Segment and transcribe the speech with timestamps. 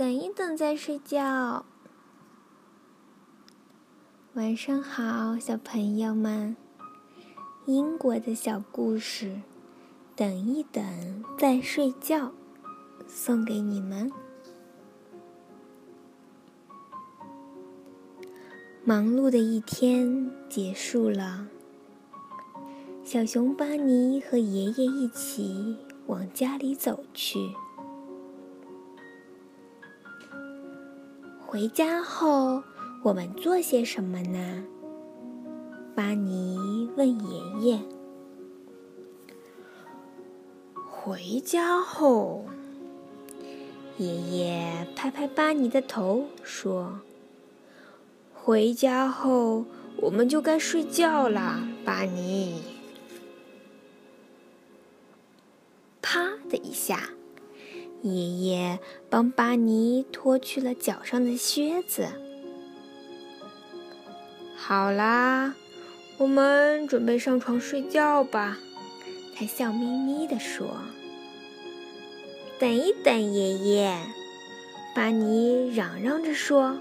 [0.00, 1.66] 等一等再睡觉。
[4.32, 6.56] 晚上好，小朋友们。
[7.66, 9.42] 英国的小故事，
[10.16, 12.32] 等一等再睡觉，
[13.06, 14.10] 送给你们。
[18.82, 21.46] 忙碌的一天结束了，
[23.04, 25.76] 小熊巴尼和爷爷一起
[26.06, 27.50] 往家里走去。
[31.50, 32.62] 回家后，
[33.02, 34.62] 我们做些什么呢？
[35.96, 37.80] 巴尼问爷爷。
[40.88, 42.44] 回家后，
[43.98, 47.00] 爷爷拍拍巴尼的头说
[48.32, 49.64] ：“回家后，
[49.96, 52.62] 我们就该睡觉啦，巴尼。”
[56.00, 57.10] 啪的一下。
[58.02, 58.78] 爷爷
[59.08, 62.06] 帮巴尼脱去了脚上的靴子。
[64.56, 65.54] 好啦，
[66.18, 68.58] 我们准备上床睡觉吧。
[69.34, 70.68] 他笑眯眯地说
[72.58, 73.98] ：“等一等，爷爷！”
[74.94, 76.78] 巴尼嚷嚷着说：“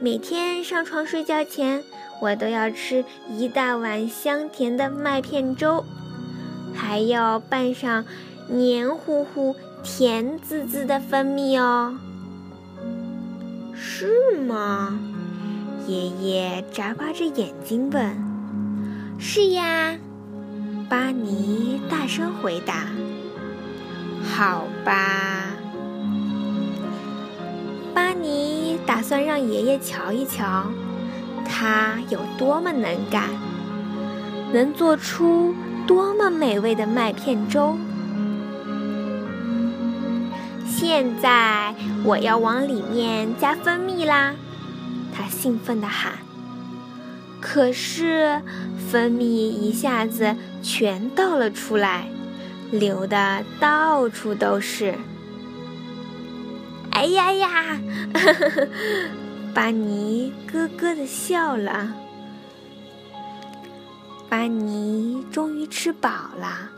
[0.00, 1.82] 每天上床睡觉前，
[2.20, 5.84] 我都要吃一大碗香甜的麦片粥，
[6.74, 8.04] 还要拌上
[8.48, 11.94] 黏糊糊。”甜滋滋的蜂蜜哦，
[13.74, 14.98] 是吗？
[15.86, 18.16] 爷爷眨巴着眼睛问。
[19.18, 19.94] 是呀，
[20.88, 22.86] 巴尼大声回答。
[24.24, 25.50] 好吧，
[27.94, 30.64] 巴尼打算让爷爷瞧一瞧，
[31.44, 33.28] 他有多么能干，
[34.50, 35.54] 能做出
[35.86, 37.76] 多么美味的麦片粥。
[40.86, 44.34] 现在我要往里面加蜂蜜啦！
[45.14, 46.12] 他兴奋地喊。
[47.40, 48.42] 可是
[48.90, 52.08] 蜂蜜一下子全倒了出来，
[52.70, 54.94] 流的到处都是。
[56.90, 57.80] 哎呀呀！
[58.12, 58.68] 呵呵
[59.54, 61.94] 巴尼咯咯的笑了。
[64.28, 66.73] 巴尼终于吃饱了。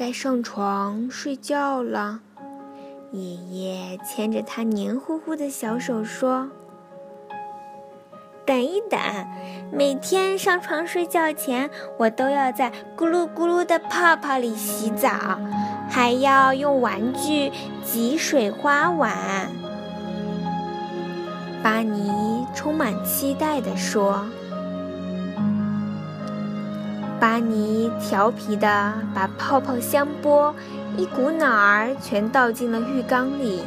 [0.00, 2.20] 该上床睡觉了，
[3.12, 6.48] 爷爷牵着他黏糊糊的小手说
[8.46, 8.98] ：“等一等，
[9.70, 11.68] 每天上床睡觉前，
[11.98, 15.10] 我都要在咕噜咕噜的泡泡里洗澡，
[15.90, 17.52] 还要用玩具
[17.84, 19.50] 挤水花碗。”
[21.62, 24.24] 巴尼充满期待地说。
[27.20, 30.54] 巴尼调皮的把泡泡香波
[30.96, 33.60] 一股脑儿全倒进了浴缸里，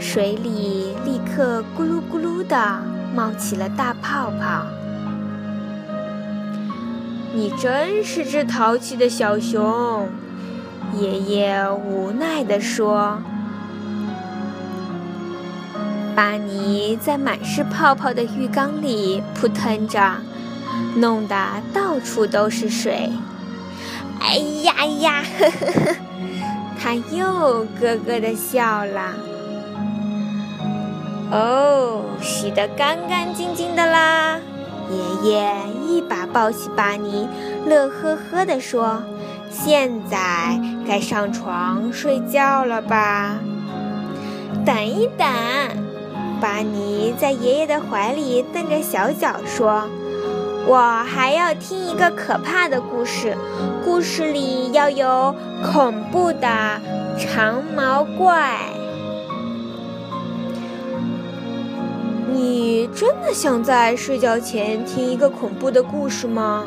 [0.00, 2.82] 水里立刻咕噜咕噜的
[3.14, 4.66] 冒起了大泡泡。
[7.32, 10.08] 你真是只淘气的小熊，
[10.92, 13.18] 爷爷无奈地说。
[16.16, 20.16] 巴尼在满是泡泡的浴缸里扑腾着。
[20.96, 21.36] 弄得
[21.72, 23.10] 到处都是水，
[24.20, 25.22] 哎呀呀！
[25.38, 25.96] 呵呵呵，
[26.80, 29.14] 他又咯咯的笑了。
[31.30, 34.40] 哦，洗得干干净净的啦！
[35.22, 35.54] 爷爷
[35.86, 37.28] 一把抱起巴尼，
[37.66, 39.00] 乐呵呵地说
[39.48, 43.38] ：“现在该上床睡觉了吧？”
[44.66, 45.26] 等一等，
[46.40, 49.88] 巴尼在爷爷的怀里蹬着小脚说。
[50.66, 53.36] 我还要听一个可怕的故事，
[53.84, 55.34] 故事里要有
[55.72, 56.80] 恐怖的
[57.18, 58.58] 长毛怪。
[62.32, 66.64] 你真的想在睡觉前听一个恐怖的故事吗？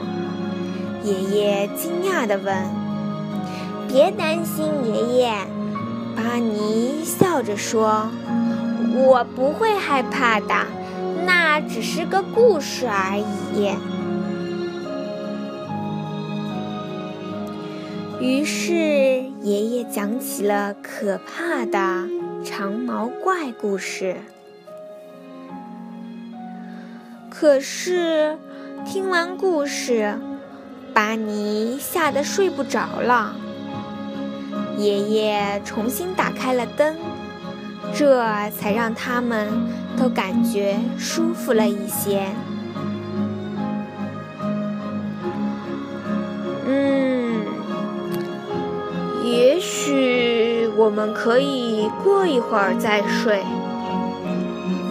[1.04, 2.56] 爷爷惊讶地问。
[3.88, 5.34] 别担心，爷爷，
[6.16, 8.10] 巴尼笑着说
[8.96, 10.54] ：“我不会害怕的，
[11.26, 13.20] 那只是个故事而
[13.54, 13.72] 已。”
[18.24, 18.74] 于是，
[19.42, 22.08] 爷爷讲起了可怕的
[22.42, 24.16] 长毛怪故事。
[27.30, 28.38] 可是，
[28.86, 30.18] 听完故事，
[30.94, 33.36] 巴尼吓得睡不着了。
[34.78, 36.96] 爷爷重新打开了灯，
[37.94, 39.50] 这才让他们
[40.00, 42.30] 都感觉舒服了一些。
[50.84, 53.42] 我们可以过一会儿再睡。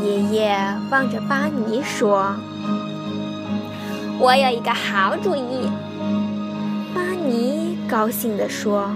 [0.02, 0.56] 爷爷
[0.90, 2.34] 望着巴尼说
[4.18, 5.68] ：“我有一个好主意。”
[6.96, 8.90] 巴尼高兴地说：“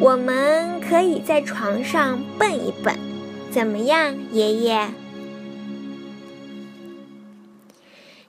[0.00, 2.96] 我们可以在床上蹦一蹦，
[3.50, 4.88] 怎么样，爷爷？”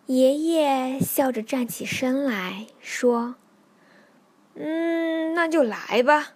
[0.08, 3.36] 爷爷笑着站起身来说
[4.60, 6.32] ：“嗯，那就来吧。”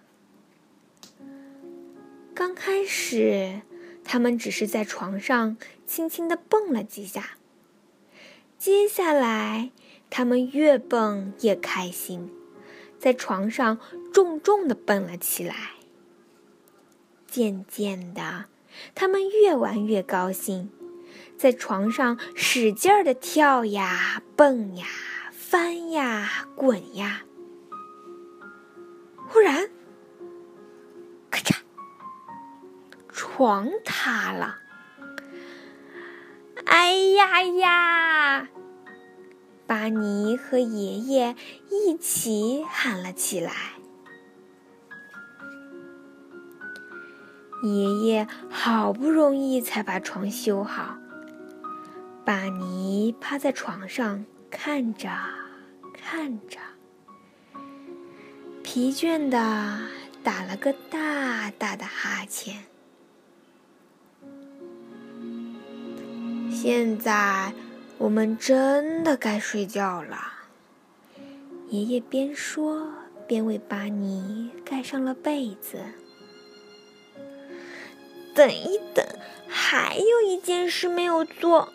[2.34, 3.62] 刚开始，
[4.02, 7.38] 他们只是在床上轻轻地蹦了几下。
[8.58, 9.70] 接下来，
[10.10, 12.32] 他们越蹦越开心，
[12.98, 13.78] 在床上
[14.12, 15.54] 重重地蹦了起来。
[17.28, 18.46] 渐渐的，
[18.96, 20.70] 他们越玩越高兴。
[21.38, 24.86] 在床上使劲的跳呀、蹦呀、
[25.30, 27.22] 翻呀、滚呀。
[29.28, 29.68] 忽然，
[33.14, 34.58] 床塌了！
[36.66, 38.48] 哎呀呀！
[39.68, 41.36] 巴尼和爷爷
[41.70, 43.52] 一起喊了起来。
[47.62, 50.98] 爷爷好不容易才把床修好。
[52.24, 55.08] 巴尼趴在床上看着
[55.94, 56.58] 看着，
[58.64, 59.78] 疲倦的
[60.24, 62.64] 打了个大大的哈欠。
[66.66, 67.52] 现在
[67.98, 70.32] 我们真的该睡觉了。
[71.68, 72.90] 爷爷边说
[73.26, 75.76] 边为巴尼盖上了被子。
[78.34, 79.04] 等一等，
[79.46, 81.68] 还有一件事没有做。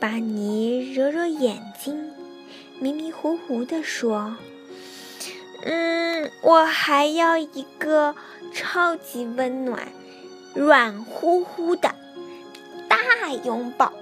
[0.00, 2.10] 巴尼揉揉眼睛，
[2.80, 4.36] 迷迷糊糊地说
[5.62, 8.16] ：“嗯，我还要一个
[8.52, 9.86] 超级温暖、
[10.52, 11.94] 软乎乎的
[13.44, 13.92] 拥抱。”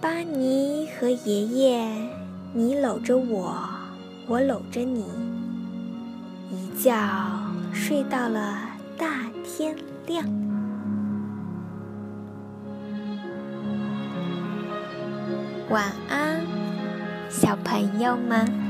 [0.00, 1.88] 巴尼和爷爷，
[2.52, 3.56] 你搂着我，
[4.26, 5.04] 我搂着你，
[6.50, 6.94] 一觉
[7.72, 8.58] 睡到了
[8.98, 9.06] 大
[9.42, 9.74] 天
[10.06, 10.26] 亮。
[15.70, 16.40] 晚安，
[17.30, 18.63] 小朋友们。